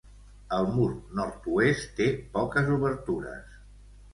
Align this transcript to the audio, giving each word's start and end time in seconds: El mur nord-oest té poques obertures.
El 0.55 0.69
mur 0.77 0.87
nord-oest 1.19 1.93
té 1.99 2.09
poques 2.39 2.73
obertures. 2.79 3.57